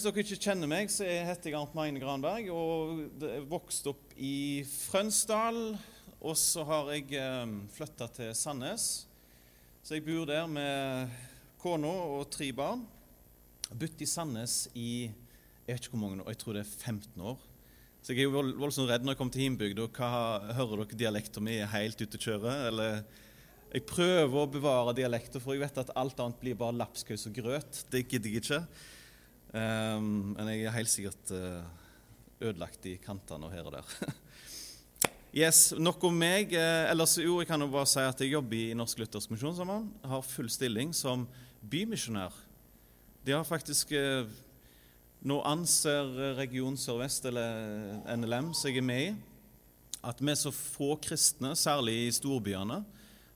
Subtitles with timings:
[0.00, 4.14] Hvis dere ikke kjenner meg, så heter jeg Arnt Magne Granberg og er vokst opp
[4.16, 5.58] i Frønsdal.
[6.24, 8.86] Og så har jeg eh, flytta til Sandnes.
[9.84, 11.18] Så jeg bor der med
[11.60, 12.86] kona og tre barn.
[13.68, 17.26] Bodd i Sandnes i jeg vet ikke hvor mange år, jeg tror det er 15
[17.34, 17.42] år.
[18.00, 19.88] Så jeg er jo voldsomt redd når jeg kommer til himbygda.
[20.62, 22.54] Hører dere dialekten min er helt ute å kjøre?
[22.70, 23.02] Eller
[23.74, 27.36] jeg prøver å bevare dialekten, for jeg vet at alt annet blir bare lapskaus og
[27.36, 27.82] grøt.
[27.92, 28.62] Det gidder jeg ikke.
[29.50, 31.64] Um, men jeg er helt sikkert uh,
[32.38, 33.94] ødelagt i kantene og her og der.
[35.42, 36.54] yes, Nok om meg.
[36.54, 39.88] Uh, ellers jo, jeg kan jo bare si at jeg jobber i Norsk Luthersk Misjonssambann.
[40.06, 41.26] Har full stilling som
[41.66, 42.36] bymisjonær.
[43.26, 44.30] De har faktisk uh,
[45.20, 49.10] Nå anser Region Sør-Vest, eller NLM, som jeg er med i,
[50.00, 52.78] at vi er så få kristne, særlig i storbyene,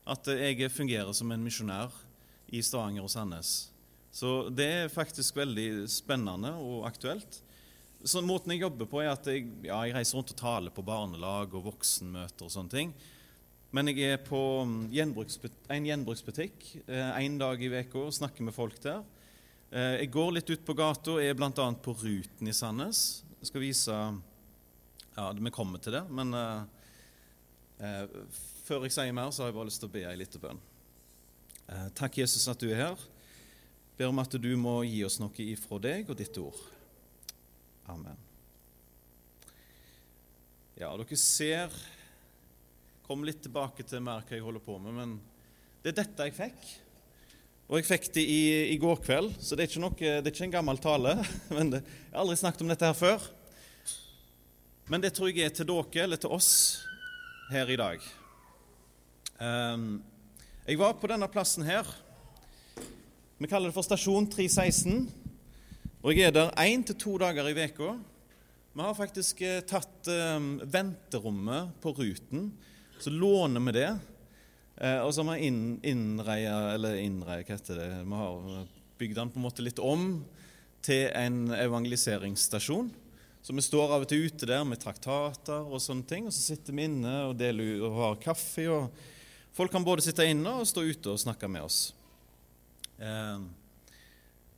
[0.08, 1.92] at jeg fungerer som en misjonær
[2.48, 3.73] i Stavanger og Sandnes.
[4.14, 7.40] Så det er faktisk veldig spennende og aktuelt.
[8.04, 10.84] Så Måten jeg jobber på, er at jeg, ja, jeg reiser rundt og taler på
[10.86, 12.92] barnelag og voksenmøter og sånne ting.
[13.74, 18.76] Men jeg er på mm, en gjenbruksbutikk én dag i uka og snakker med folk
[18.84, 19.00] der.
[19.72, 21.50] Eh, jeg går litt ut på gata og er bl.a.
[21.82, 23.24] på Ruten i Sandnes.
[23.40, 23.96] Jeg skal vise
[25.16, 26.62] Ja, vi kommer til det, men uh,
[27.78, 28.06] uh,
[28.66, 30.58] før jeg sier mer, så har jeg bare lyst til å be ei lita bønn.
[31.68, 33.04] Uh, takk, Jesus, at du er her
[33.98, 36.58] ber om at du må gi oss noe ifra deg og ditt ord.
[37.90, 38.16] Amen.
[40.74, 41.74] Ja, dere ser
[43.04, 45.10] Kom litt tilbake til mer hva jeg holder på med, men
[45.84, 46.62] det er dette jeg fikk.
[47.68, 50.46] Og jeg fikk det i, i går kveld, så det er, noe, det er, ikke
[50.46, 51.12] en gammel tale.
[51.56, 53.26] men det, Jeg har aldri snakket om dette her før.
[54.88, 56.50] Men det tror jeg er til dere, eller til oss,
[57.52, 58.08] her i dag.
[59.36, 60.00] Um,
[60.64, 61.92] jeg var på denne plassen her
[63.44, 65.02] vi kaller det for Stasjon 316.
[66.00, 67.90] Og jeg er der én til to dager i veka.
[68.72, 72.46] Vi har faktisk eh, tatt eh, venterommet på Ruten,
[72.96, 73.90] så låner vi det.
[74.80, 75.50] Eh, og så har vi
[75.90, 77.88] innreia Eller innreia, hva heter det?
[78.00, 78.62] Vi har
[79.02, 80.06] bygd den på en måte litt om
[80.80, 82.88] til en evangeliseringsstasjon.
[83.44, 86.30] Så vi står av og til ute der med traktater og sånne ting.
[86.30, 88.64] Og så sitter vi inne og, deler, og har kaffe.
[88.72, 91.82] og Folk kan både sitte inne og stå ute og snakke med oss.
[92.98, 93.44] Eh,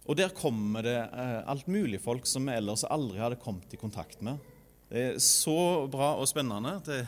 [0.07, 3.81] og der kommer det eh, alt mulig folk som vi ellers aldri hadde kommet i
[3.81, 4.39] kontakt med.
[4.87, 7.01] Det er så bra og spennende, det,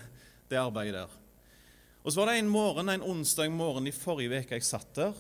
[0.51, 1.17] det arbeidet der.
[2.03, 5.19] Og Så var det en morgen, en onsdag morgen i forrige uke jeg satt der.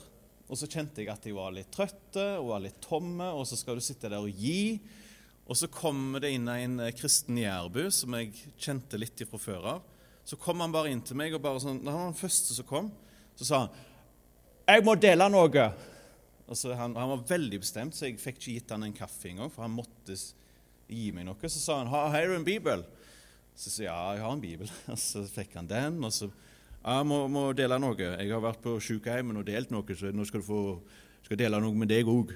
[0.48, 3.58] Og så kjente jeg at jeg var litt trøtte og var litt tomme, og så
[3.60, 4.78] skal du sitte der og gi.
[5.48, 9.68] Og så kommer det inn en kristen kristen jærbu som jeg kjente litt fra før
[9.74, 9.84] av.
[10.24, 12.66] Så kom han bare inn til meg, og bare sånn, han var den første som
[12.68, 12.90] kom,
[13.36, 13.70] så sa han
[14.68, 15.72] 'Jeg må dele noe'.
[16.48, 19.50] Altså, han, han, var veldig bestemt, så jeg fikk ikke gitt han en kaffe engang.
[19.52, 20.16] For han måtte
[20.88, 21.50] gi meg noe.
[21.52, 22.86] Så sa han 'Har du en bibel?'
[23.58, 24.70] Så sa jeg ja, jeg har en bibel.
[24.92, 26.04] Og så fikk han den.
[26.04, 26.30] Og så
[26.84, 27.98] ja, må, må dele noe.
[27.98, 30.60] Jeg har vært på sykehjemmet og delt noe, så nå skal du få
[31.26, 32.30] skal dele noe med deg òg.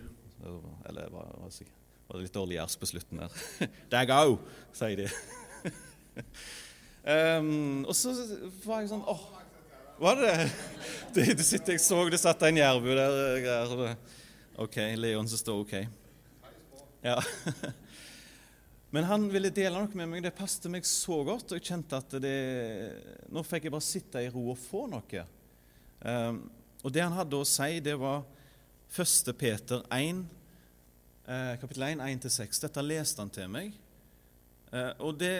[0.88, 3.36] Eller var, var, det litt dårlig jazz på slutten der.
[3.94, 4.34] Deg òg,
[4.76, 5.06] sier de.
[7.14, 8.12] um, og så
[8.66, 9.22] var jeg sånn åh,
[10.02, 10.50] var det
[11.14, 11.28] det?
[11.38, 13.92] det, sitter, jeg så det satt en jærbu der.
[14.60, 15.76] OK, Leon som står OK.
[17.06, 17.16] Ja.
[18.94, 20.24] Men han ville dele noe med meg.
[20.26, 21.52] Det passet meg så godt.
[21.52, 22.34] Og jeg kjente at det,
[23.32, 25.22] nå fikk jeg bare sitte i ro og få noe.
[26.02, 26.42] Um,
[26.82, 28.26] og det han hadde å si, det var
[28.92, 29.32] 1.
[29.38, 30.26] Peter 1,
[31.24, 32.60] eh, kapittel 1, 1-6.
[32.66, 33.78] Dette leste han til meg.
[34.72, 35.34] Eh, og det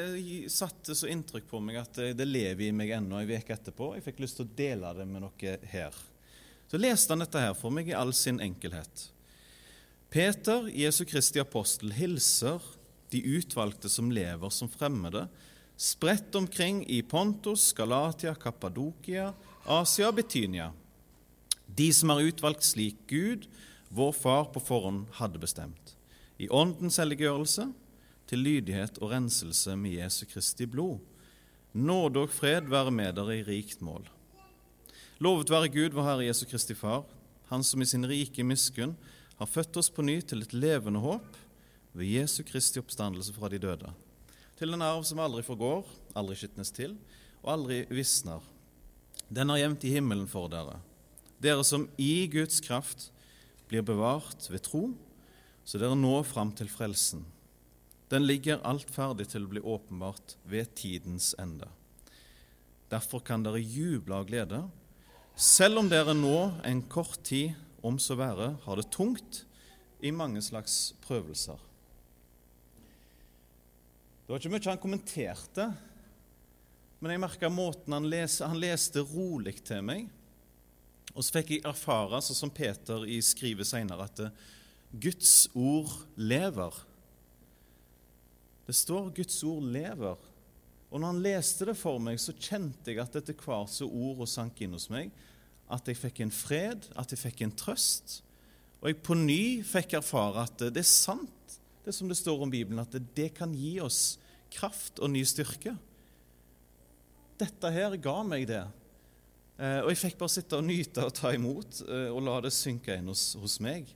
[0.53, 3.94] satte så inntrykk på meg at det lever i meg ennå en uke etterpå.
[3.97, 5.97] Jeg fikk lyst til å dele det med noe her.
[6.69, 9.09] Så leste han dette her for meg i all sin enkelhet.
[10.12, 12.60] Peter, Jesu Kristi apostel, hilser
[13.12, 15.26] de utvalgte som lever som fremmede,
[15.76, 19.31] spredt omkring i Pontus, Galatia, Kappadokia,
[19.64, 20.70] Asia og Betynia.
[21.66, 23.49] De som er utvalgt slik Gud,
[23.88, 25.94] vår Far, på forhånd hadde bestemt.
[26.40, 27.70] I åndens helliggjørelse
[28.30, 31.00] til lydighet og renselse med Jesu Kristi blod.
[31.72, 34.04] Nåde og fred være med dere i rikt mål.
[35.22, 37.04] Lovet være Gud, vår Herre Jesu Kristi Far,
[37.52, 38.94] Han som i sin rike miskunn
[39.36, 41.34] har født oss på ny til et levende håp
[41.92, 43.90] ved Jesu Kristi oppstandelse fra de døde,
[44.56, 45.84] til en arv som aldri forgår,
[46.16, 46.94] aldri skitnes til
[47.42, 48.40] og aldri visner.
[49.28, 50.78] Den er gjemt i himmelen for dere,
[51.44, 53.10] dere som i Guds kraft
[53.68, 54.86] blir bevart ved tro,
[55.64, 57.26] så dere når fram til frelsen
[58.12, 61.69] den ligger alt ferdig til å bli åpenbart ved tidens ende.
[62.93, 64.61] Derfor kan dere juble av glede,
[65.32, 66.37] selv om dere nå
[66.69, 69.41] en kort tid, om så være, har det tungt
[70.05, 71.59] i mange slags prøvelser.
[74.23, 75.67] Det var ikke mye han kommenterte,
[77.03, 80.06] men jeg merka måten han, leste, han leste rolig til meg.
[81.17, 84.23] Og så fikk jeg erfare, sånn som Peter skriver senere, at
[85.03, 86.76] Guds ord lever.
[88.67, 90.29] Det står Guds ord lever.
[90.93, 94.29] Og når han leste det for meg, så kjente jeg at etter hvert så ordet
[94.29, 95.12] sank inn hos meg,
[95.73, 98.19] at jeg fikk en fred, at jeg fikk en trøst.
[98.82, 102.53] Og jeg på ny fikk erfare at det er sant, det som det står om
[102.53, 104.19] Bibelen, at det kan gi oss
[104.53, 105.75] kraft og ny styrke.
[107.41, 108.62] Dette her ga meg det.
[109.59, 112.53] Eh, og jeg fikk bare sitte og nyte og ta imot eh, og la det
[112.55, 113.88] synke inn hos, hos meg.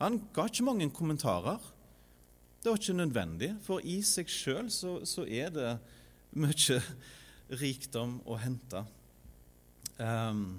[0.00, 1.60] Han ga ikke mange kommentarer.
[2.60, 5.68] Det var ikke nødvendig, for i seg sjøl så, så, er det
[6.36, 6.80] mye
[7.60, 8.82] rikdom å hente.
[9.96, 10.58] Um,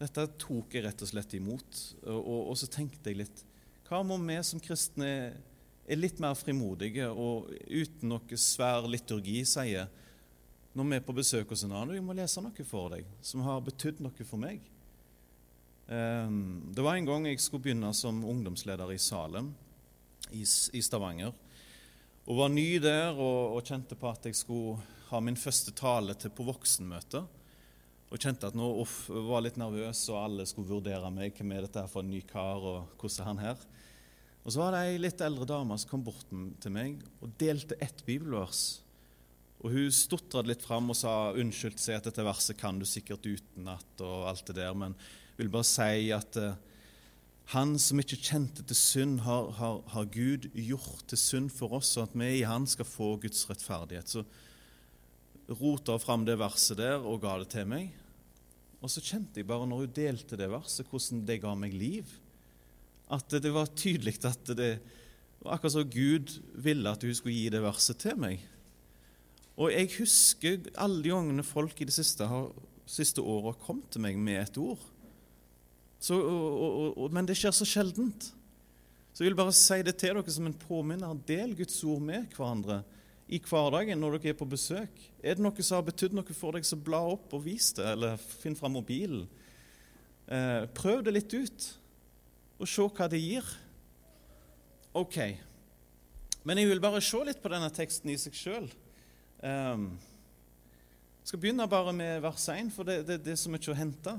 [0.00, 3.44] dette tok jeg rett og slett imot, og, og, så tenkte jeg litt
[3.86, 5.10] Hva om vi som kristne
[5.86, 9.86] er litt mer frimodige og uten noe svær liturgi sier
[10.76, 13.44] når vi er på besøk hos en annen vi må lese noe for deg som
[13.46, 14.58] har betydd noe for meg?
[15.86, 19.54] Um, det var en gang jeg skulle begynne som ungdomsleder i Salem
[20.30, 21.34] i, i Stavanger.
[22.26, 24.80] Og var ny der og, og, kjente på at jeg skulle
[25.10, 27.22] ha min første tale til på voksenmøte.
[28.06, 31.34] Og kjente at nå uff, var litt nervøs, og alle skulle vurdere meg.
[31.34, 33.68] Hvem er dette for en ny kar, og hvordan er han her?
[34.46, 36.28] Og så var det ei litt eldre dame som kom bort
[36.62, 38.80] til meg og delte ett bibelvers.
[39.64, 43.26] Og Hun stotra litt fram og sa unnskyld, si at dette verset kan du sikkert
[43.26, 44.94] utenat, og alt det der, men
[45.38, 46.54] vil bare si at uh,
[47.52, 51.92] han som ikke kjente til synd, har, har, har, Gud gjort til synd for oss,
[51.94, 54.10] sånn at vi i Han skal få Guds rettferdighet.
[54.10, 54.24] Så
[55.54, 57.92] rota hun fram det verset der og ga det til meg.
[58.82, 62.10] Og så kjente jeg bare når hun delte det verset, hvordan det ga meg liv.
[63.14, 64.72] At det var tydelig at det
[65.38, 68.42] var akkurat som Gud ville at hun skulle gi det verset til meg.
[69.56, 72.50] Og jeg husker alle de gangene folk i det siste, har,
[72.90, 74.82] siste året har kommet til meg med et ord.
[76.02, 78.30] Så, og, og, men det skjer så sjeldent.
[79.16, 81.16] Så jeg vil bare si det til dere som en påminner.
[81.28, 82.82] Del Guds ord med hverandre
[83.26, 85.00] i hverdagen når dere er på besøk.
[85.24, 87.86] Er det noe som har betydd noe for deg, så bla opp og vis det,
[87.96, 89.24] eller finn fram mobilen.
[90.26, 91.66] Eh, prøv det litt ut,
[92.60, 93.48] og se hva det gir.
[94.96, 95.18] Ok.
[96.46, 98.68] Men jeg vil bare se litt på denne teksten i seg sjøl.
[99.40, 103.76] Jeg skal begynne bare med vers 1, for det, det, det er så mye å
[103.76, 104.14] hente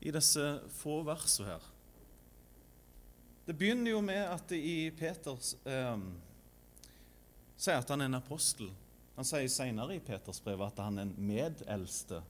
[0.00, 0.44] i disse
[0.78, 1.68] få versene her.
[3.48, 5.96] Det begynner jo med at det i Peters eh,
[7.56, 8.68] sier at han er en apostel.
[9.16, 12.20] Han sier senere i Peters brev at han er en medeldste.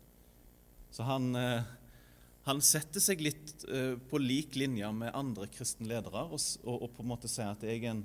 [0.94, 1.66] Så han, eh,
[2.46, 6.88] han setter seg litt eh, på lik linje med andre kristne ledere og, og, og,
[6.94, 8.04] på en måte sier at jeg er en,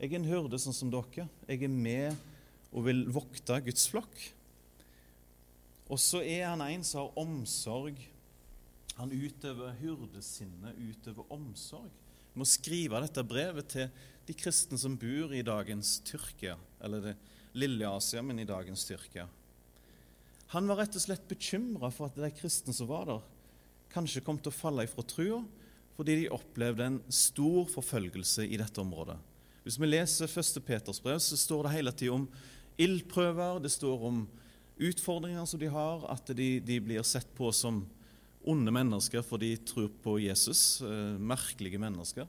[0.00, 1.28] jeg er en hyrde sånn som dere.
[1.46, 2.16] Jeg er med
[2.70, 4.24] og vil vokte Guds flokk.
[5.90, 8.00] Og så er han en som har omsorg
[9.00, 11.90] han utøver hyrdesinne, utøver omsorg.
[12.30, 13.88] Vi må skrive dette brevet til
[14.28, 17.14] de kristne som bor i dagens Tyrkia, eller det
[17.58, 19.26] lille Asia, men i dagens Tyrkia.
[20.52, 23.24] Han var rett og slett bekymra for at de kristne som var der,
[23.90, 25.40] kanskje kom til å falle ifra trua
[25.96, 29.18] fordi de opplevde en stor forfølgelse i dette området.
[29.66, 30.60] Hvis vi leser 1.
[30.64, 32.28] Peters brev, så står det hele tida om
[32.80, 34.22] ildprøver, det står om
[34.80, 37.82] utfordringer som de har, at de, de blir sett på som
[38.44, 40.80] onde mennesker for de tror på Jesus.
[40.80, 42.28] Eh, merkelige mennesker.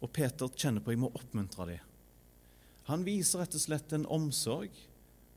[0.00, 1.86] Og Peter kjenner på at jeg må oppmuntre dem.
[2.88, 4.72] Han viser rett og slett en omsorg,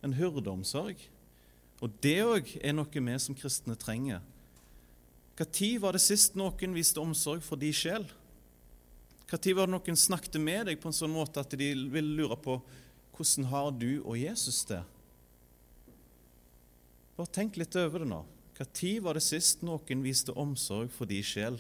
[0.01, 1.01] en hyrdeomsorg.
[1.83, 4.23] Og det òg er noe vi som kristne trenger.
[5.33, 8.05] Når var det sist noen viste omsorg for de sjel?
[9.29, 12.37] Når var det noen snakket med deg på en sånn måte at de ville lure
[12.37, 12.59] på
[13.13, 14.81] hvordan har du og Jesus det?
[17.17, 18.23] Bare tenk litt over det nå.
[18.63, 21.57] Når var det sist noen viste omsorg for de sjel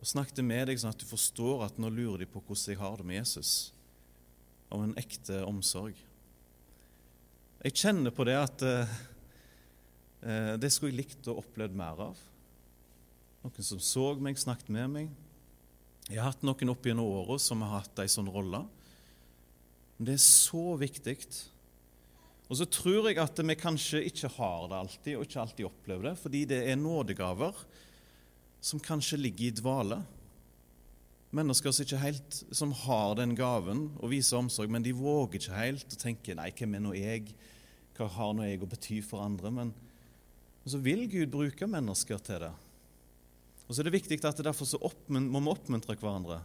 [0.00, 2.80] og snakket med deg sånn at du forstår at nå lurer de på hvordan jeg
[2.80, 3.72] har det med Jesus,
[4.72, 5.94] av en ekte omsorg?
[7.62, 8.94] Jeg kjenner på det at eh,
[10.26, 12.24] eh, det skulle jeg likt å oppleve mer av.
[13.44, 15.12] Noen som så meg, snakket med meg.
[16.08, 18.64] Jeg har hatt noen opp gjennom åra som har hatt ei sånn rolle.
[19.98, 21.20] Men det er så viktig
[22.52, 26.10] og så tror jeg at vi kanskje ikke har det alltid, og ikke alltid opplever
[26.10, 27.56] det, fordi det er nådegaver
[28.60, 29.96] som kanskje ligger i dvale.
[31.32, 35.62] Mennesker som, ikke helt, som har den gaven å vise omsorg, men de våger ikke
[35.62, 37.32] helt å tenke 'nei, hvem er nå jeg',
[37.96, 39.48] hva har nå jeg å bety for andre?
[39.48, 42.52] Men, men så vil Gud bruke mennesker til det.
[43.64, 44.76] Og så er det viktig at det derfor så
[45.08, 46.42] må vi oppmuntre hverandre.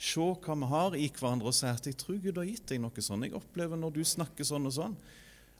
[0.00, 2.80] Se hva vi har i hverandre, og si at 'jeg tror Gud har gitt deg
[2.80, 3.28] noe sånn'.
[3.28, 4.96] Jeg opplever når du snakker sånn og sånn.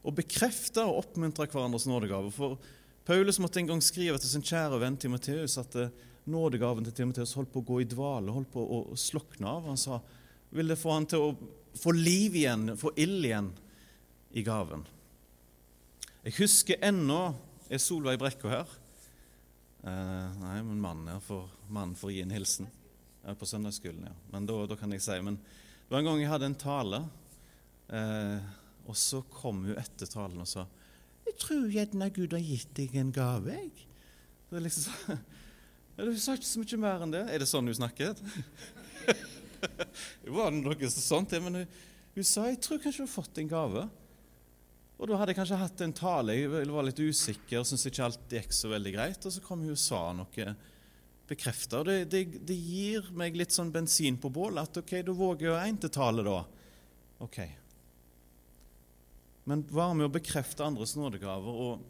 [0.07, 2.31] Og bekrefte og oppmuntre hverandres nådegave.
[2.35, 2.61] For
[3.07, 5.93] Paulus måtte en gang skrive til sin kjære venn Timoteus at eh,
[6.31, 9.69] nådegaven til Timoteus holdt på å gå i dvale, holdt på å slokne av.
[9.71, 10.01] Han sa
[10.57, 11.31] ville få han til å
[11.77, 13.51] få liv igjen, få ild igjen
[14.37, 14.87] i gaven.
[16.27, 17.21] Jeg husker ennå
[17.67, 18.69] Er Solveig Brekko her?
[19.83, 22.69] Eh, nei, men mannen her får, mannen får gi en hilsen.
[23.41, 24.13] På søndagsskolen, ja.
[24.31, 27.01] Men da, da, kan jeg si Men det var en gang jeg hadde en tale,
[27.91, 28.53] eh,
[28.87, 30.67] og så kom hun etter talen og sa
[31.27, 33.87] 'Jeg tror gjerne Gud har gitt deg en gave, jeg.'
[34.51, 34.93] Det liksom,
[35.97, 37.25] ja, Hun sa ikke så mye mer enn det.
[37.35, 38.23] Er det sånn hun snakket?
[40.23, 41.67] det var noe sånt, men hun,
[42.15, 43.89] hun sa 'Jeg tror kanskje hun har fått en gave'.
[44.97, 48.33] Og da hadde jeg kanskje hatt en tale, jeg var litt usikker, syntes ikke alt
[48.33, 49.27] gikk så veldig greit.
[49.29, 50.55] Og så kom hun og sa noe
[51.29, 51.83] bekrefta.
[51.85, 54.71] Det, det, det, gir meg litt sånn bensin på bålet.
[54.71, 56.39] At ok, da våger jeg én til tale, da.
[57.27, 57.41] Ok.
[59.47, 61.85] Men være med å bekrefte andres nådegaver, og,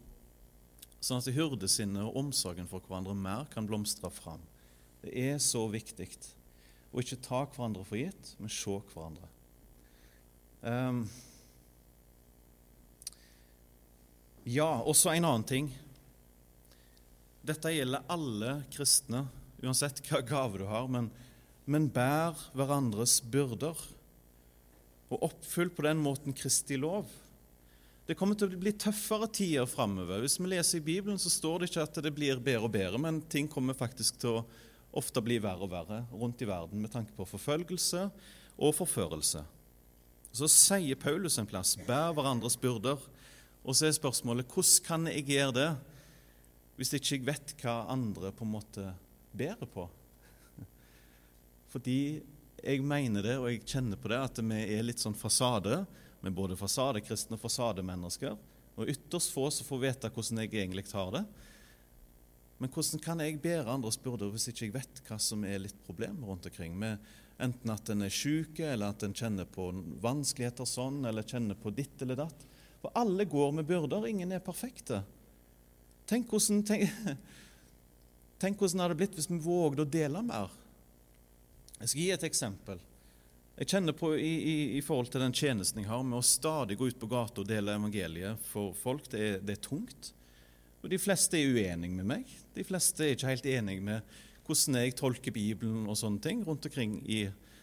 [1.01, 4.43] sånn at hyrdesinnet og omsorgen for hverandre mer kan blomstre fram.
[5.03, 6.11] Det er så viktig
[6.93, 9.31] å ikke ta hverandre for gitt, men se hverandre.
[10.67, 11.07] Um,
[14.47, 15.73] Ja, også en annen ting.
[17.43, 19.25] Dette gjelder alle kristne,
[19.59, 21.09] uansett hva gave du har, men,
[21.67, 23.75] men bær hverandres byrder.
[25.11, 27.11] Og oppfyll på den måten Kristi lov.
[28.07, 30.21] Det kommer til å bli tøffere tider framover.
[30.23, 33.01] Hvis vi leser i Bibelen, så står det ikke at det blir bedre og bedre,
[33.03, 34.45] men ting kommer faktisk til å
[34.97, 38.05] ofte bli verre og verre rundt i verden med tanke på forfølgelse
[38.57, 39.43] og forførelse.
[40.37, 43.03] Så sier Paulus en plass 'bær hverandres byrder'.
[43.65, 45.71] Og så er spørsmålet hvordan kan jeg gjøre det
[46.77, 48.95] hvis ikke jeg vet hva andre på en måte
[49.35, 49.89] bærer på?
[51.73, 52.23] Fordi
[52.63, 55.87] jeg mener det, og jeg kjenner på det, at vi er litt sånn fasade.
[56.27, 58.35] Er både fasadekristne og fasademennesker.
[58.77, 61.23] Og ytterst få som får vite hvordan jeg egentlig har det.
[62.59, 65.79] Men hvordan kan jeg bære andres byrder hvis ikke jeg vet hva som er litt
[65.87, 66.77] problemer rundt omkring?
[66.79, 67.03] Med
[67.43, 69.69] enten at en er syk, eller at en kjenner på
[70.03, 72.47] vanskeligheter sånn, eller kjenner på ditt eller datt.
[72.81, 74.09] For alle går med byrder.
[74.09, 75.03] Ingen er perfekte.
[76.09, 76.89] Tenk hvordan, tenk,
[78.43, 80.53] tenk hvordan det hadde blitt hvis vi vågde å dele mer.
[81.77, 82.81] Jeg skal gi et eksempel.
[83.57, 86.77] Jeg kjenner på i, i, i, forhold til den tjenesten jeg har med å stadig
[86.77, 89.07] gå ut på gata og dele evangeliet for folk.
[89.09, 90.11] Det er, det er tungt.
[90.83, 92.33] Og de fleste er uenige med meg.
[92.53, 96.69] De fleste er ikke helt enige med hvordan jeg tolker Bibelen og sånne ting rundt
[96.69, 97.23] omkring i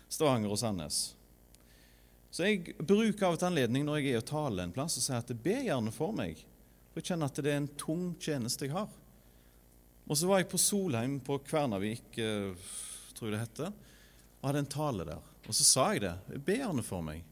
[0.10, 0.98] Stavanger og Sandnes.
[2.34, 5.22] Så jeg bruker av til anledning når jeg er og taler en plass, og sier
[5.22, 6.42] at be gjerne for meg.
[6.90, 8.90] For jeg kjenner at det er en tung tjeneste jeg har.
[10.10, 12.74] Og så var jeg på Solheim på Kvernavik, eh,
[13.14, 13.78] tror jeg det heter,
[14.42, 15.30] og hadde en tale der.
[15.48, 16.14] Og så sa jeg det.
[16.46, 17.24] Be gjerne for meg.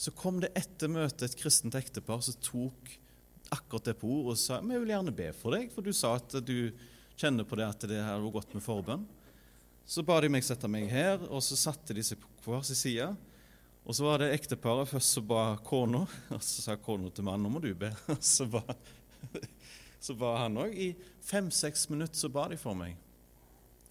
[0.00, 2.96] Så kom det etter møtet et kristent ektepar som tok
[3.50, 6.14] akkurat det på ordet og sa vi vil gjerne be for deg, for du sa
[6.20, 6.70] at du
[7.20, 9.02] kjenner på det at det her var godt med forbønn.
[9.84, 12.78] Så ba de meg sette meg her, og så satte de seg på hver sin
[12.78, 13.08] side.
[13.84, 14.88] Og så var det ekteparet.
[14.88, 16.04] Først så ba kona,
[16.34, 17.90] og så sa kona til mannen nå må du be.
[18.12, 18.62] Og så ba,
[20.04, 20.76] så ba han òg.
[20.76, 20.92] I
[21.26, 22.94] fem-seks minutter så ba de for meg.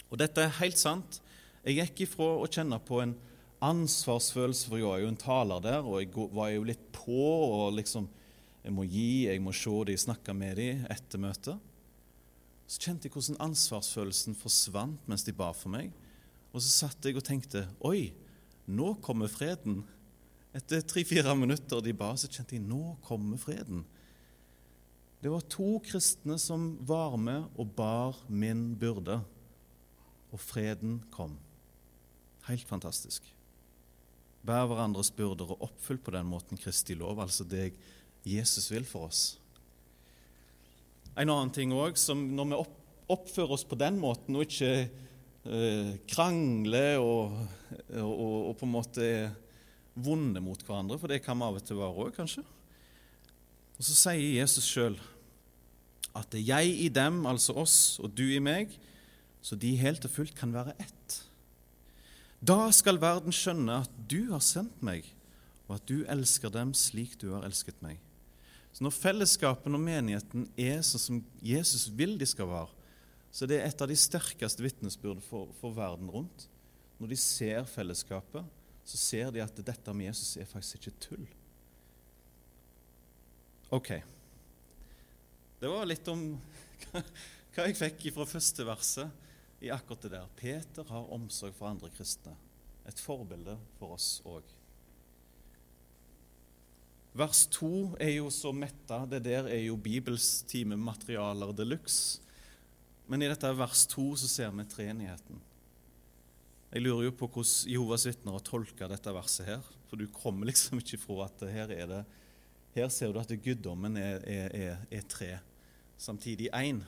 [0.09, 1.19] Og dette er helt sant.
[1.65, 3.17] Jeg gikk ifra å kjenne på en
[3.65, 7.75] ansvarsfølelse, for jeg var jo en taler der, og jeg var jo litt på og
[7.79, 8.09] liksom
[8.59, 11.61] Jeg må gi, jeg må se de, snakke med de etter møtet.
[12.67, 15.93] Så kjente jeg hvordan ansvarsfølelsen forsvant mens de ba for meg.
[16.51, 18.11] Og så satt jeg og tenkte Oi!
[18.69, 19.79] Nå kommer freden.
[20.53, 23.85] Etter tre-fire minutter de ba, så kjente jeg nå kommer freden.
[25.23, 29.19] Det var to kristne som var med og bar min byrde,
[30.29, 31.39] og freden kom.
[32.47, 33.25] Helt fantastisk.
[34.45, 37.73] Bær hverandres byrder og oppfyll på den måten Kristi lov, altså det
[38.27, 39.23] Jesus vil for oss.
[41.19, 42.59] En annen ting òg, når vi
[43.11, 47.35] oppfører oss på den måten og ikke eh, krangler og,
[47.97, 49.31] og, og, på en måte er
[49.99, 52.45] vonde mot hverandre, for det kan vi av og til være òg, kanskje.
[53.79, 54.99] Og så sier Jesus sjøl
[56.15, 58.71] at det er jeg i dem, altså oss, og du i meg,
[59.43, 61.19] så de helt og fullt kan være ett.
[62.39, 65.07] Da skal verden skjønne at du har sendt meg,
[65.67, 67.99] og at du elsker dem slik du har elsket meg.
[68.71, 72.71] Så når fellesskapen og menigheten er sånn som Jesus vil de skal være,
[73.31, 76.47] så det er et av de sterkeste vitnesbyrd for, for, verden rundt.
[76.97, 78.45] Når de ser fellesskapet,
[78.87, 81.27] så ser de at dette med Jesus er faktisk ikke tull.
[83.75, 83.91] Ok.
[85.59, 86.23] Det var litt om
[87.53, 89.28] hva jeg fikk fra første verset
[89.59, 90.29] i akkurat det der.
[90.39, 92.35] Peter har omsorg for andre kristne.
[92.89, 94.45] et forbilde for oss òg.
[97.13, 99.03] Vers 2 er jo så metta.
[99.05, 102.21] Det der er jo Bibels timematerialer de luxe.
[103.05, 105.41] Men i dette vers 2 så ser vi treenigheten.
[106.69, 109.69] Jeg lurer jo på hvordan Jehovas vitner har tolka dette verset her.
[109.89, 112.03] For du kommer liksom ikke fra at her er det
[112.75, 115.39] Her ser du at guddommen er, er, er, er tre,
[115.97, 116.83] samtidig én.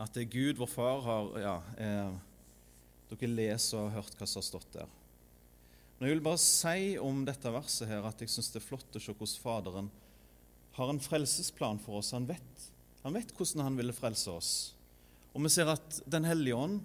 [0.00, 2.12] At det er Gud, vår far, har ja, eh,
[3.10, 4.90] Dere leser og har hørt hva som har stått der.
[5.98, 8.96] Men jeg vil bare si om dette verset her at jeg syns det er flott
[8.96, 9.90] å se hvordan Faderen
[10.78, 12.14] har en frelsesplan for oss.
[12.16, 12.64] Han vet,
[13.02, 14.52] han vet hvordan han ville frelse oss.
[15.34, 16.80] Og vi ser at Den hellige ånd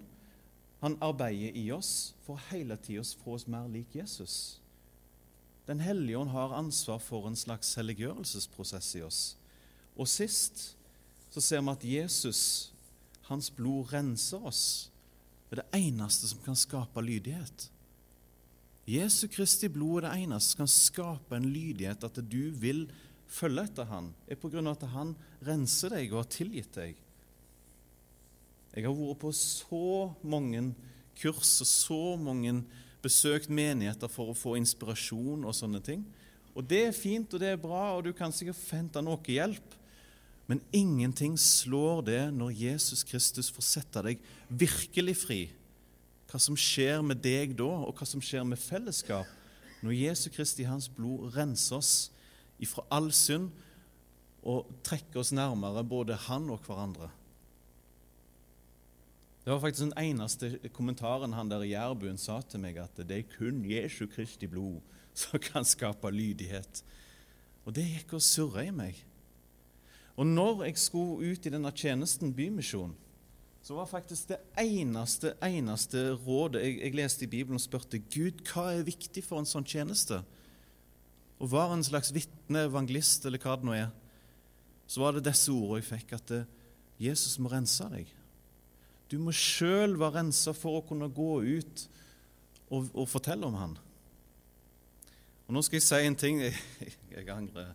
[0.82, 4.58] han arbeider i oss for hele tida å få oss mer lik Jesus.
[5.66, 9.20] Den hellige ånd har ansvar for en slags helliggjørelsesprosess i oss.
[9.96, 10.76] Og sist
[11.32, 12.42] så ser vi at Jesus,
[13.30, 14.90] hans blod, renser oss.
[15.48, 17.68] Det er det eneste som kan skape lydighet.
[18.86, 22.86] Jesu Kristi blod er det eneste som kan skape en lydighet, at du vil
[23.26, 25.14] følge etter han, er på grunn av at han
[25.46, 27.00] renser deg og har tilgitt deg.
[28.76, 30.68] Jeg har vært på så mange
[31.16, 32.60] kurs og så mange
[33.02, 36.04] besøkt menigheter for å få inspirasjon og sånne ting.
[36.56, 39.74] Og det er fint, og det er bra, og du kan sikkert hente noe hjelp.
[40.46, 45.40] Men ingenting slår det når Jesus Kristus får sette deg virkelig fri.
[46.30, 49.30] Hva som skjer med deg da, og hva som skjer med fellesskap
[49.82, 51.92] når Jesu Kristi hans blod renser oss
[52.62, 53.50] ifra all synd
[54.46, 57.10] og trekker oss nærmere både han og hverandre.
[59.42, 63.18] Det var faktisk den eneste kommentaren han der i jærbuen sa til meg, at det
[63.20, 64.80] er kun Jesu Kristi blod
[65.16, 66.82] som kan skape lydighet.
[67.66, 68.98] Og det gikk og surra i meg.
[70.16, 72.94] Og når jeg skulle ut i denne tjenesten, Bymisjon,
[73.66, 78.44] så var faktisk det eneste, eneste rådet jeg, jeg, leste i Bibelen og spurte Gud,
[78.46, 80.20] hva er viktig for en sånn tjeneste?
[81.42, 83.90] Og var en slags vitne, evangelist eller hva det nå er,
[84.86, 86.36] så var det disse ordene jeg fikk, at
[87.02, 88.12] Jesus må rense deg.
[89.10, 91.82] Du må sjøl være rensa for å kunne gå ut
[92.70, 93.74] og, og, fortelle om han.
[95.46, 96.40] Og Nå skal jeg si en ting.
[96.42, 96.56] Jeg,
[97.14, 97.74] jeg angrer.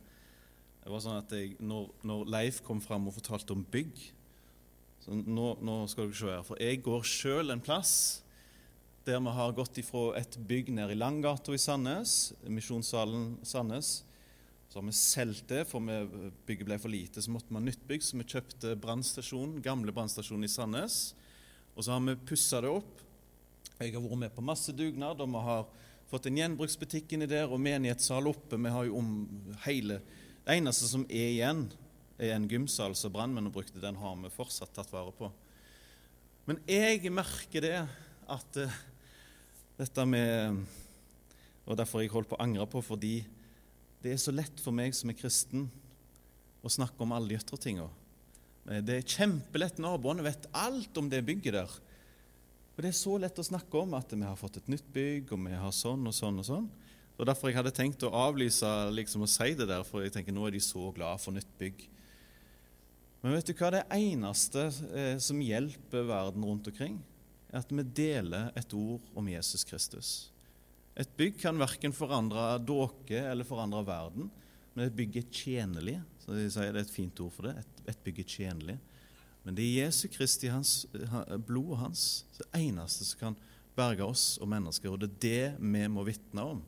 [0.82, 4.00] Det var sånn at jeg, når, når, Leif kom fram og fortalte om bygg
[5.02, 7.94] så nå, nå skal dere se her, For jeg går sjøl en plass
[9.06, 14.04] der vi har gått ifra et bygg nede i Langgata i Sandnes, Misjonssalen Sandnes.
[14.70, 15.82] Så har vi solgt det, for
[16.46, 17.20] bygget ble for lite.
[17.20, 21.00] Så måtte vi ha nytt bygg, så vi kjøpte brannstasjonen, gamle brannstasjonen i Sandnes.
[21.74, 23.02] Og så har vi pussa det opp.
[23.82, 25.66] Jeg har vært med på masse dugnad, og vi har
[26.14, 28.62] fått en gjenbruksbutikk inni der og menighetssal oppe.
[28.62, 29.12] Vi har jo om
[29.66, 29.98] hele
[30.42, 31.68] Det eneste som er igjen,
[32.18, 33.82] er en gymsal som brannmennene brukte.
[33.82, 35.30] Den har vi fortsatt tatt vare på.
[36.50, 37.76] Men jeg merker det
[38.32, 38.80] at uh,
[39.78, 40.64] dette med
[41.70, 43.22] Og derfor har jeg holdt på å angre på, fordi
[44.02, 45.68] det er så lett for meg som er kristen
[46.66, 47.86] å snakke om alle de ytre tinga.
[48.66, 49.78] Eh, det er kjempelett.
[49.80, 51.76] Naboene vet alt om det bygget der.
[52.74, 55.32] Og Det er så lett å snakke om at vi har fått et nytt bygg,
[55.32, 56.68] og vi har sånn og sånn og sånn.
[57.20, 60.34] Og Derfor jeg hadde tenkt å avlyse liksom å si det der, for jeg tenker
[60.34, 61.84] nå er de så glad for nytt bygg.
[63.22, 63.70] Men vet du hva?
[63.76, 64.66] Det eneste
[64.98, 66.98] eh, som hjelper verden rundt omkring,
[67.52, 70.12] er at vi deler et ord om Jesus Kristus.
[70.98, 74.32] Et bygg kan verken forandre dere eller forandre verden,
[74.74, 76.00] men et bygg er tjenlig.
[76.24, 77.60] Så de sier Det er et fint ord for det.
[77.62, 78.78] Et, et bygg er tjenlig.
[79.46, 80.86] Men det er Jesu Kristi hans,
[81.48, 82.04] blodet hans
[82.38, 83.40] det eneste som kan
[83.78, 84.92] berge oss og mennesker.
[84.92, 86.62] Og det er det vi må vitne om.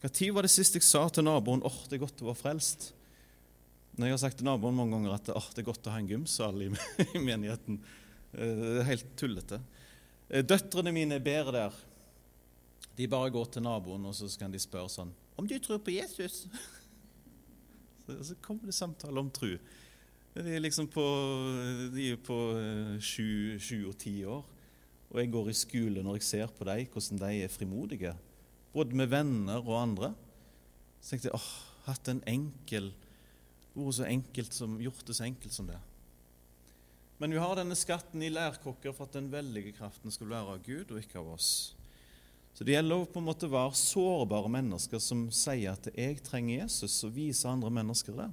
[0.00, 2.90] Når var det sist jeg sa til naboen åh, det er godt å være frelst?
[3.98, 6.00] Når jeg har sagt til naboen mange ganger at åh, det er godt å ha
[6.00, 6.70] en gymsal i,
[7.20, 7.80] menigheten.
[8.32, 9.60] Eh, det er helt tullete.
[10.30, 11.76] Eh, døtrene mine bedre der.
[12.96, 15.94] De bare går til naboen og så kan de spørre sånn Om du tror på
[15.94, 16.44] Jesus?
[18.00, 19.52] Så, så kommer det samtale om tro.
[20.34, 21.02] De er liksom på,
[21.92, 24.40] de er på eh, sju, sju og ti år.
[25.12, 28.14] Og jeg går i skole når jeg ser på dem, hvordan de er frimodige.
[28.74, 30.12] Både med venner og andre.
[31.00, 31.52] Så tenkte jeg åh,
[31.88, 32.92] hatt en enkel
[33.70, 35.78] Vært så enkelt som, gjort det så enkelt som det.
[37.22, 40.64] Men vi har denne skatten i lærkokker for at den veldige kraften skulle være av
[40.64, 41.50] Gud og ikke av oss.
[42.54, 46.64] Så Det gjelder å på en måte være sårbare mennesker som sier at 'jeg trenger
[46.64, 48.30] Jesus', og vise andre mennesker det.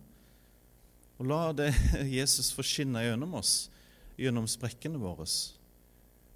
[1.20, 1.74] Og la det
[2.20, 3.70] Jesus få skinne gjennom oss,
[4.18, 5.28] gjennom sprekkene våre.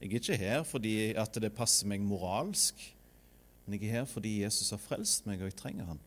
[0.01, 2.75] Jeg er ikke her fordi at det passer meg moralsk,
[3.65, 5.99] men jeg er her fordi Jesus har frelst meg, og jeg trenger han.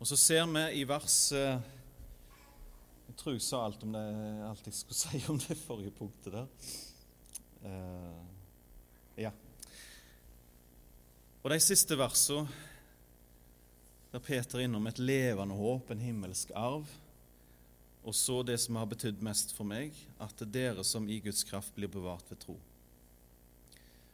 [0.00, 4.04] Og så ser vi i vers Jeg tror jeg sa alt, det,
[4.48, 6.46] alt jeg skulle si om det forrige punktet der.
[7.60, 8.24] Uh,
[9.20, 9.30] ja.
[11.42, 12.48] Og de siste versene,
[14.10, 16.88] der Peter er innom et levende håp, en himmelsk arv,
[18.00, 21.20] og så det som har betydd mest for meg, at det er dere som i
[21.20, 22.56] Guds kraft blir bevart ved tro.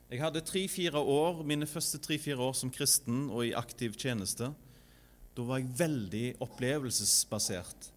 [0.06, 4.52] Jeg hadde tre-fire år, mine første tre-fire år som kristen og i aktiv tjeneste.
[5.34, 7.88] Da var jeg veldig opplevelsesbasert.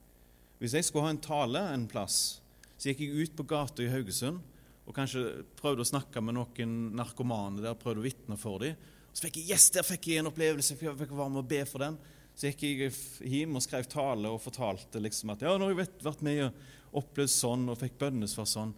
[0.58, 2.40] Hvis jeg skulle ha en tale en plass,
[2.80, 4.42] så gikk jeg ut på gata i Haugesund
[4.90, 8.74] og kanskje prøvde å snakke med noen narkomane der, prøvde å vitne for dem.
[9.14, 11.62] Så fikk jeg yes, der fikk jeg en opplevelse, jeg fikk være med å be
[11.70, 12.00] for den.
[12.34, 12.90] Så gikk jeg
[13.36, 17.00] hjem og skrev tale og fortalte liksom at ja, nå har jeg vært med og
[17.04, 18.74] opplevd sånn og fikk bønnesvar sånn.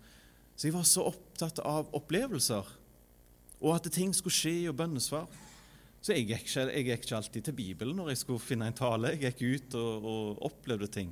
[0.51, 2.75] Så jeg var så opptatt av opplevelser
[3.61, 5.29] og at ting skulle skje og bønnesvar.
[6.01, 8.77] Så jeg gikk, ikke, jeg gikk, ikke, alltid til Bibelen når jeg skulle finne en
[8.77, 9.13] tale.
[9.13, 11.11] Jeg gikk ut og, og opplevde ting.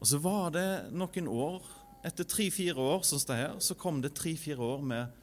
[0.00, 1.66] Og så var det noen år,
[2.02, 5.20] etter tre-fire år sånn det her, så kom det tre-fire år med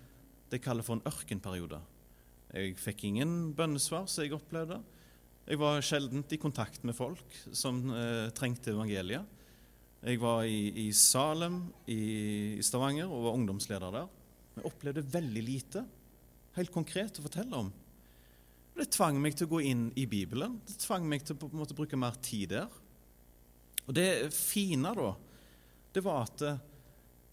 [0.50, 1.82] det jeg kaller for en ørkenperiode.
[2.54, 4.80] Jeg fikk ingen bønnesvar, så jeg opplevde.
[5.50, 9.26] Jeg var sjelden i kontakt med folk som eh, trengte evangeliet.
[10.06, 12.00] Jeg var i, i Salem i,
[12.62, 14.19] i Stavanger og var ungdomsleder der.
[14.60, 15.86] Jeg opplevde veldig lite
[16.58, 17.70] helt konkret å fortelle om.
[18.76, 20.58] Det tvang meg til å gå inn i Bibelen.
[20.68, 22.76] Det tvang meg til å måte, bruke mer tid der.
[23.88, 25.14] Og Det fine da,
[25.96, 26.62] det var at eh,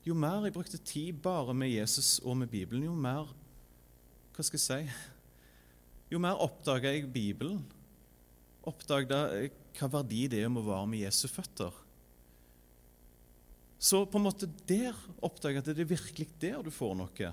[0.06, 3.28] jo mer jeg brukte tid bare med Jesus og med Bibelen, jo mer
[4.36, 7.64] Hva skal jeg si Jo mer oppdaga jeg Bibelen.
[8.66, 9.26] Oppdaga
[9.76, 11.74] hva verdi det er om å være med Jesu føtter.
[13.78, 17.32] Så på en måte der oppdaga jeg at det er virkelig der du får noe.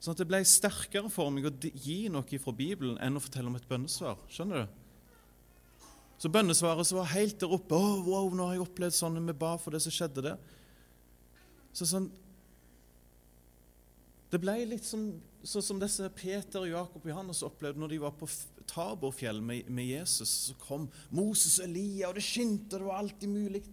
[0.00, 3.50] Sånn at det ble sterkere for meg å gi noe fra Bibelen enn å fortelle
[3.50, 4.22] om et bønnesvar.
[4.32, 4.78] Skjønner du?
[6.20, 9.36] Så bønnesvaret som var helt der oppe oh, wow, 'Nå har jeg opplevd sånn vi
[9.36, 10.38] ba for det så skjedde det.'
[11.72, 12.10] Så sånn
[14.30, 18.12] Det ble litt sånn, sånn som disse Peter, Jakob og Johannes opplevde når de var
[18.14, 18.28] på
[18.70, 20.28] Taborfjell med, med Jesus.
[20.46, 23.64] Så kom Moses og Elia, og det skinte, og det var alltid mulig.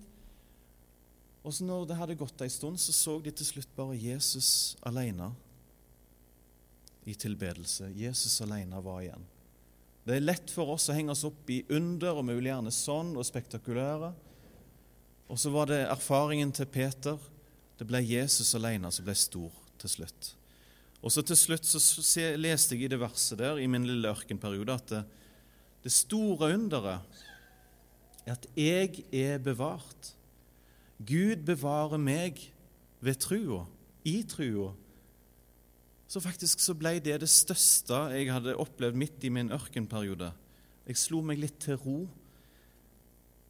[1.48, 4.76] Og så når det hadde gått ei stund, så så de til slutt bare Jesus
[4.84, 5.30] alene
[7.08, 7.88] i tilbedelse.
[7.96, 9.24] Jesus alene var igjen.
[10.04, 13.14] Det er lett for oss å henge oss opp i under, og mulig gjerne sånn,
[13.16, 14.12] og spektakulære.
[15.32, 17.16] Og så var det erfaringen til Peter.
[17.80, 20.34] Det ble Jesus alene som ble stor til slutt.
[21.00, 24.76] Og så til slutt så leste jeg i det verset der i min lille ørkenperiode
[24.76, 25.02] at det,
[25.86, 27.24] det store underet
[28.28, 30.17] er at jeg er bevart.
[30.98, 32.40] Gud bevarer meg
[33.06, 33.66] ved trua,
[34.06, 34.72] i trua.
[36.08, 40.32] Så faktisk så ble det det største jeg hadde opplevd midt i min ørkenperiode.
[40.88, 41.98] Jeg slo meg litt til ro.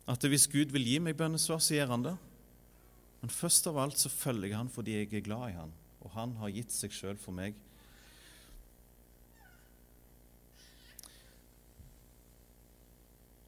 [0.10, 2.16] At hvis Gud vil gi meg bønnesvar, så gjør han det.
[3.22, 5.72] Men først av alt så følger jeg han fordi jeg er glad i han,
[6.04, 7.58] og han har gitt seg sjøl for meg.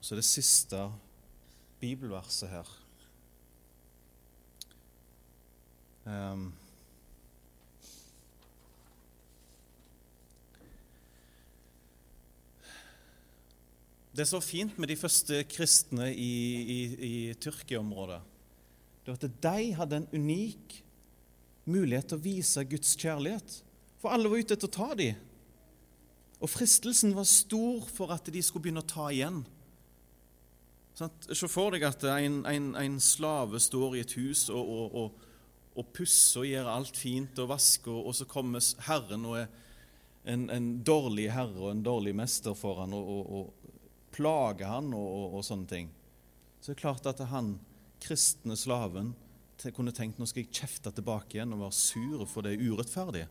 [0.01, 0.87] Så det siste
[1.79, 2.69] bibelverset her
[6.09, 6.47] Um,
[14.13, 18.19] det er så fint med de første kristne i, i, i Tyrkia-området.
[19.05, 20.79] Det var at de hadde en unik
[21.69, 23.59] mulighet til å vise Guds kjærlighet.
[24.01, 25.21] For alle var ute etter å ta dem.
[26.39, 29.43] Og fristelsen var stor for at de skulle begynne å ta igjen.
[30.97, 34.95] Sånn, Se for deg at en, en, en, slave står i et hus og, og,
[35.03, 35.28] og
[35.79, 39.47] og pusser og gjør alt fint og vasker, og så kommer Herren og er
[40.29, 44.91] en, en dårlig herre og en dårlig mester for han og, og, og plager han
[44.93, 45.89] og, og, sånne ting.
[46.59, 47.55] Så det er klart at han
[48.03, 49.13] kristne slaven
[49.75, 53.27] kunne tenkt nå skal jeg kjefte tilbake igjen og være sur for det urettferdige.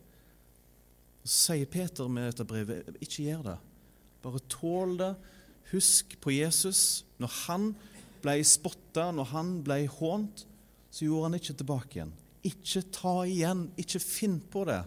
[1.25, 3.55] Så sier Peter med dette brevet ikke gjør det.
[4.25, 5.13] Bare tål det.
[5.73, 7.05] Husk på Jesus.
[7.21, 7.71] Når han
[8.21, 10.45] ble spotta, når han ble hånt,
[10.91, 12.15] så gjorde han ikke tilbake igjen.
[12.47, 14.83] Ikke ta igjen, ikke finn på det,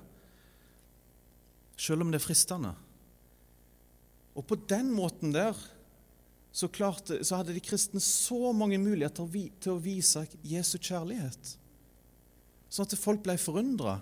[1.82, 2.72] selv om det er fristende.
[4.38, 5.58] Og på den måten der
[6.52, 9.28] så, klarte, så hadde de kristne så mange muligheter
[9.64, 11.56] til å vise Jesu kjærlighet,
[12.72, 13.98] sånn at folk ble forundra.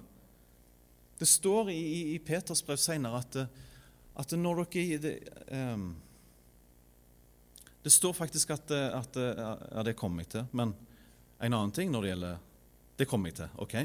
[1.19, 1.81] Det står i,
[2.15, 3.39] i Peters brev senere at,
[4.21, 5.15] at når dere det,
[5.51, 5.89] um,
[7.83, 10.47] det står faktisk at, at Ja, det kommer jeg til.
[10.51, 10.73] Men
[11.39, 12.45] en annen ting når det gjelder
[12.99, 13.51] det kommer jeg til.
[13.63, 13.75] ok?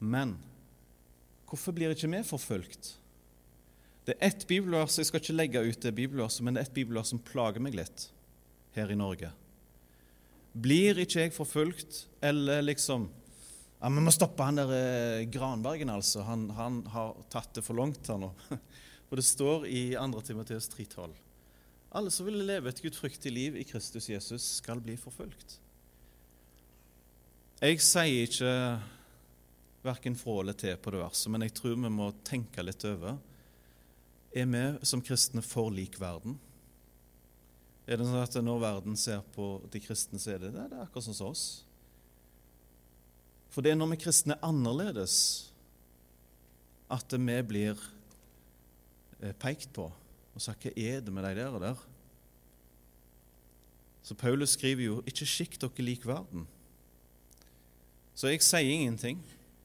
[0.00, 0.36] Men
[1.48, 2.94] hvorfor blir ikke vi forfulgt?
[4.06, 6.76] Det er ett bibelvers, jeg skal ikke legge ut det bibelverset, men det er ett
[6.76, 8.08] bibelvers som plager meg litt
[8.76, 9.32] her i Norge.
[10.56, 13.10] Blir ikke jeg forfulgt, eller liksom
[13.76, 16.22] Ja, Vi må stoppe han der eh, Granbergen, altså.
[16.24, 18.30] Han, han, har tatt det for langt her nå.
[19.06, 20.22] For det står i 2.
[20.24, 21.12] Timoteus 3,12.:
[21.92, 25.58] Alle som vil leve et gudfryktig liv i Kristus Jesus, skal bli forfulgt.
[27.56, 28.50] Jeg sier ikke
[29.80, 33.14] verken fra eller til på det verset, men jeg tror vi må tenke litt over.
[34.36, 36.34] Er vi som kristne for lik verden?
[37.88, 40.82] Er det sånn at når verden ser på de kristne, så er det det, er
[40.82, 41.44] akkurat sånn som oss?
[43.48, 45.14] For det er når vi kristne er annerledes,
[46.92, 47.80] at vi blir
[49.22, 51.80] eh, pekt på og sagt hva er det med de der og der?
[54.04, 56.44] Så Paulus skriver jo 'ikke skikk dere lik verden'.
[58.16, 59.18] Så jeg sier ingenting,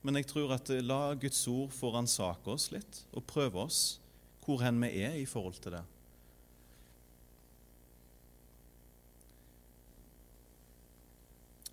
[0.03, 3.81] men jeg tror at eh, la Guds ord få ransake oss litt og prøve oss
[4.43, 5.83] hvor hen vi er i forhold til det.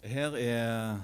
[0.09, 1.01] Her er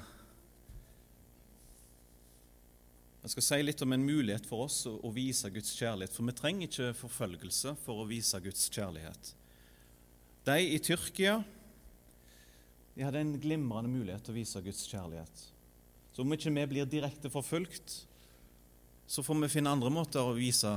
[3.25, 6.13] Jeg skal si litt om en mulighet for oss å, vise Guds kjærlighet.
[6.13, 9.31] For vi trenger ikke forfølgelse for å vise Guds kjærlighet.
[10.45, 11.39] De i Tyrkia
[12.95, 15.47] de hadde en glimrende mulighet til å vise Guds kjærlighet.
[16.15, 18.05] Så om ikke vi blir direkte forfulgt,
[19.07, 20.71] så får vi finne andre måter å vise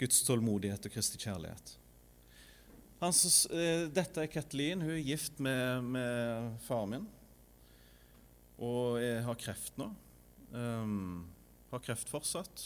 [0.00, 1.76] Guds tålmodighet og Kristi kjærlighet.
[3.00, 4.82] Hans, eh, dette er Kathleen.
[4.82, 7.06] Hun er gift med, med faren min
[8.62, 9.90] og jeg har kreft nå.
[10.54, 11.26] Um,
[11.72, 12.62] har kreft fortsatt.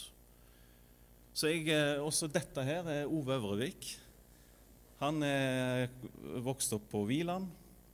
[1.35, 3.97] Så jeg, eh, også dette her er Ove Øvrevik.
[5.01, 5.89] Han er
[6.43, 7.49] vokst opp på Viland,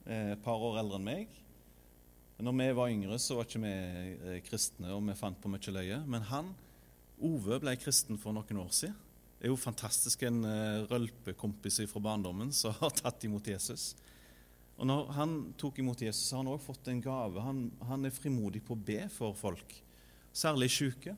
[0.07, 1.31] et par år eldre enn meg.
[2.37, 5.73] Når vi var yngre, så var ikke vi eh, kristne, og vi fant på mye
[5.73, 6.03] løye.
[6.05, 6.53] Men han,
[7.17, 8.97] Ove, ble kristen for noen år siden.
[9.37, 13.91] Det er jo fantastisk en uh, rølpekompis fra barndommen som har tatt imot Jesus.
[14.77, 17.41] Og når han tok imot Jesus, har han også fått en gave.
[17.41, 19.75] Han, han er frimodig på å be for folk,
[20.33, 21.15] særlig syke.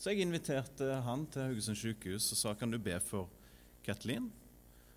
[0.00, 3.28] Så jeg inviterte han til Haugesund sykehus og sa kan du be for
[3.84, 4.30] Kathleen.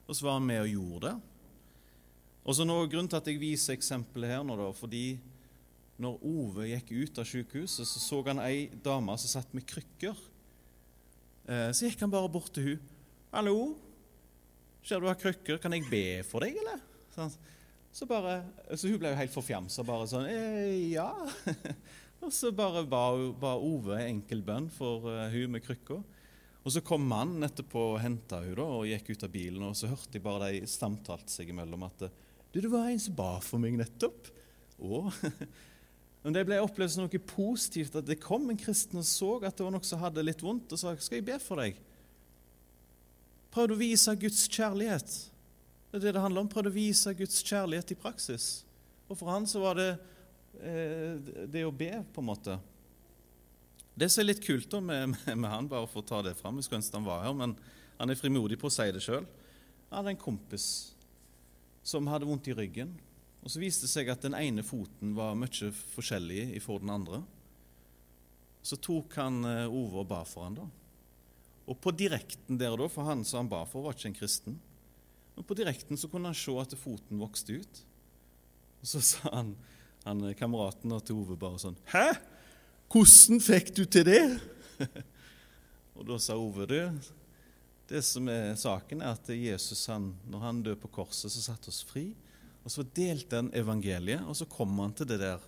[0.08, 1.15] Og så var han med og gjorde det.
[2.45, 5.17] Og så nå, Grunnen til at jeg viser eksempelet her nå, da, fordi
[6.01, 10.17] når Ove gikk ut av sykehuset, så så han ei dame som satt med krykker.
[11.47, 12.91] Eh, så gikk han bare bort til hun.
[13.31, 13.75] 'Hallo,
[14.84, 15.58] ser du har krykker?
[15.60, 16.84] Kan jeg be for deg, eller?'
[17.15, 17.31] Sånn.
[17.95, 18.43] Så, bare,
[18.75, 19.86] så hun ble jo helt forfjamsa.
[19.88, 21.10] Bare sånn eh, Ja.
[22.23, 23.08] og så bare ba,
[23.39, 26.01] ba Ove enkel bønn for uh, hun med krykka.
[26.65, 29.63] Og så kom mannen etterpå og henta hun da, og gikk ut av bilen.
[29.63, 32.08] Og så hørte jeg bare de samtalte seg imellom at
[32.56, 34.30] du, det var en som ba for meg nettopp.
[34.80, 35.12] Og,
[36.24, 39.60] Men det ble opplevd som noe positivt at det kom en kristen og så at
[39.60, 41.76] det var noe som hadde litt vondt, og sa skal jeg be for deg.
[43.54, 45.18] Prøv å vise Guds kjærlighet.
[45.91, 46.50] Det er det det handler om.
[46.50, 48.48] Prøv å vise Guds kjærlighet i praksis.
[49.06, 49.91] Og for han så var det
[50.63, 52.58] eh, det å be, på en måte.
[53.94, 56.34] Det som er litt kult da med, med, med han, bare for å ta det
[56.39, 57.54] fram Jeg skulle ønske han var her, men
[58.00, 59.30] han er frimodig på å si det sjøl.
[59.91, 60.94] Han hadde en kompis
[61.86, 62.95] som hadde vondt i ryggen.
[63.45, 67.21] Og Så viste det seg at den ene foten var mye forskjellig fra den andre.
[68.65, 70.65] Så tok han eh, Ove og ba for han da.
[71.69, 74.58] Og på direkten der da, for han som han ba for, var ikke en kristen.
[75.36, 77.82] Men på direkten så kunne han se at foten vokste ut.
[78.82, 79.54] Og så sa han,
[80.06, 82.08] han kameraten til Ove bare sånn Hæ?
[82.93, 84.24] Hvordan fikk du til det?
[85.98, 86.84] og da sa Ove det.
[87.89, 91.69] Det som er saken, er at Jesus, han, når han døde på korset, så satte
[91.69, 92.08] oss fri.
[92.65, 95.43] Og så delte han evangeliet, og så kom han til det der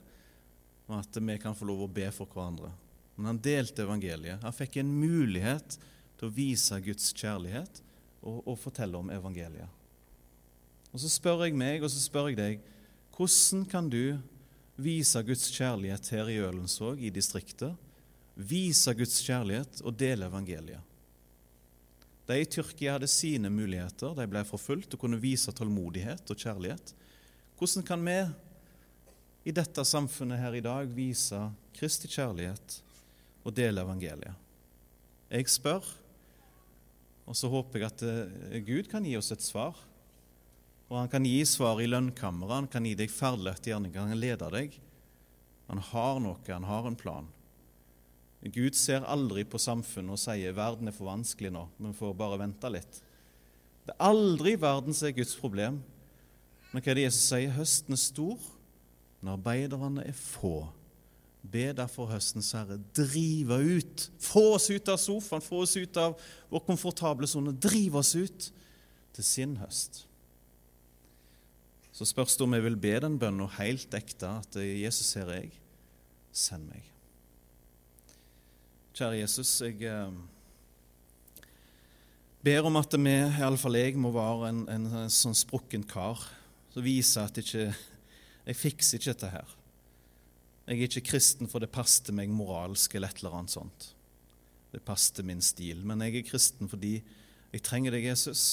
[0.87, 2.69] med at vi kan få lov å be for hverandre.
[3.17, 4.43] Men han delte evangeliet.
[4.45, 5.79] Han fikk en mulighet
[6.19, 7.81] til å vise Guds kjærlighet
[8.21, 9.73] og, og fortelle om evangeliet.
[10.93, 12.61] Og Så spør jeg meg, og så spør jeg deg,
[13.17, 14.17] hvordan kan du
[14.77, 17.73] vise Guds kjærlighet her i Ølensvåg, i distriktet?
[18.37, 20.85] Vise Guds kjærlighet og dele evangeliet.
[22.27, 24.15] De i Tyrkia hadde sine muligheter.
[24.17, 26.91] De ble forfulgt og kunne vise tålmodighet og kjærlighet.
[27.57, 28.17] Hvordan kan vi
[29.47, 31.39] i dette samfunnet her i dag vise
[31.77, 32.81] Kristi kjærlighet
[33.47, 34.35] og dele evangeliet?
[35.31, 35.87] Jeg spør,
[37.27, 39.79] og så håper jeg at eh, Gud kan gi oss et svar.
[40.87, 44.21] Og han kan gi svar i lønnkammeret, han kan gi deg ferdiglagte gjerninger, han kan
[44.21, 44.77] lede deg.
[45.67, 47.27] Han har noe, han har en plan.
[48.41, 52.39] Gud ser aldri på samfunnet og sier verden er for vanskelig nå, vi får bare
[52.39, 52.99] vente litt.
[53.87, 55.79] Det er aldri verden som er Guds problem.
[56.71, 57.53] Men hva er det Jesus sier?
[57.55, 58.49] Høsten er stor,
[59.21, 60.67] men arbeiderne er få.
[61.47, 64.07] Be derfor høstens herre drive ut.
[64.19, 66.17] Få oss ut av sofaen, få oss ut av
[66.51, 67.55] vår komfortable sone.
[67.55, 68.49] Driv oss ut
[69.15, 70.03] til sin høst.
[71.95, 75.55] Så spørs det om jeg vil be den bønnen helt ekte, at Jesus ser jeg.
[76.37, 76.96] send meg.
[78.97, 80.13] Kjære Jesus, jeg eh,
[82.41, 86.23] ber om at vi, iallfall jeg, må være en, en, en sånn sprukken kar
[86.73, 87.91] som viser at jeg ikke,
[88.47, 89.51] jeg fikser ikke dette her.
[90.65, 93.85] Jeg er ikke kristen for det passet meg moralsk eller et eller annet sånt.
[94.73, 95.83] Det passet min stil.
[95.85, 96.95] Men jeg er kristen fordi
[97.51, 98.45] jeg trenger deg, Jesus.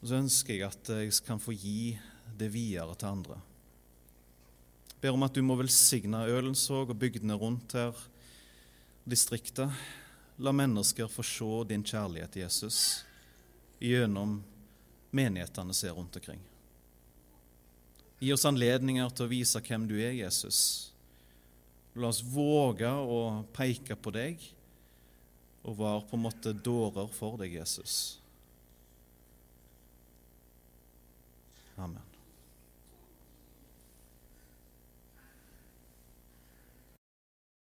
[0.00, 1.98] Og så ønsker jeg at jeg kan få gi
[2.40, 3.36] det videre til andre.
[4.94, 7.92] Jeg ber om at du må velsigne Ølensvåg og bygdene rundt her,
[9.04, 9.70] distriktet.
[10.40, 13.04] La mennesker få se din kjærlighet, Jesus,
[13.78, 14.38] gjennom
[15.10, 16.40] menighetene ser rundt omkring.
[18.20, 20.60] Gi oss anledninger til å vise hvem du er, Jesus.
[21.96, 24.44] La oss våge å peke på deg
[25.64, 28.20] og være på en måte dårer for deg, Jesus.
[31.80, 32.09] Amen.